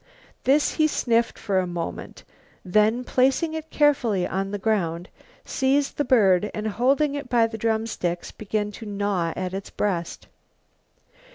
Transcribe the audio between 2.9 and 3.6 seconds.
placing